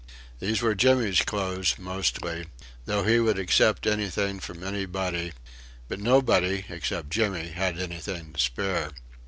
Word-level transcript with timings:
These 0.39 0.63
were 0.63 0.73
Jimmy's 0.73 1.21
clothes 1.21 1.75
mostly 1.77 2.47
though 2.85 3.03
he 3.03 3.19
would 3.19 3.37
accept 3.37 3.85
anything 3.85 4.39
from 4.39 4.63
anybody; 4.63 5.33
but 5.87 5.99
nobody, 5.99 6.65
except 6.69 7.11
Jimmy, 7.11 7.49
had 7.49 7.77
anything 7.77 8.33
to 8.33 8.39
spare. 8.39 8.89